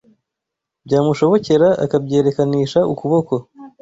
[0.85, 3.35] byamushobokera akabyerekanisha ukuboko